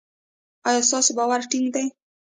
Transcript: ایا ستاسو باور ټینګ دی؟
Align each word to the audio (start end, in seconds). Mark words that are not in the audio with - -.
ایا 0.67 0.81
ستاسو 0.89 1.11
باور 1.17 1.41
ټینګ 1.51 1.67
دی؟ 1.75 1.85